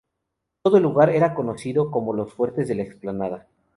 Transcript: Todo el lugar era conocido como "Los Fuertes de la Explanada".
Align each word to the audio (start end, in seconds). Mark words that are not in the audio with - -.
Todo 0.63 0.77
el 0.77 0.81
lugar 0.83 1.11
era 1.11 1.35
conocido 1.35 1.91
como 1.91 2.15
"Los 2.15 2.33
Fuertes 2.33 2.67
de 2.67 2.73
la 2.73 2.81
Explanada". 2.81 3.45